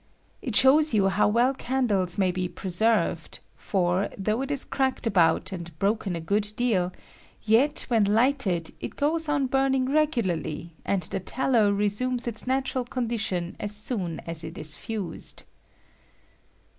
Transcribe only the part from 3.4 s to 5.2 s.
for, though it is cracked